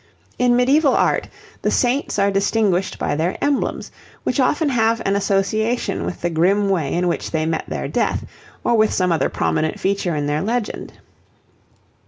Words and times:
In 0.39 0.55
medieval 0.55 0.95
art 0.95 1.27
the 1.61 1.69
saints 1.69 2.17
are 2.17 2.31
distinguished 2.31 2.97
by 2.97 3.13
their 3.15 3.37
emblems, 3.39 3.91
which 4.23 4.39
often 4.39 4.69
have 4.69 4.99
an 5.05 5.15
association 5.15 6.05
with 6.07 6.21
the 6.21 6.31
grim 6.31 6.69
way 6.69 6.91
in 6.91 7.07
which 7.07 7.29
they 7.29 7.45
met 7.45 7.65
their 7.67 7.87
death, 7.87 8.25
or 8.63 8.73
with 8.75 8.91
some 8.91 9.11
other 9.11 9.29
prominent 9.29 9.79
feature 9.79 10.15
in 10.15 10.25
their 10.25 10.41
legend. 10.41 10.93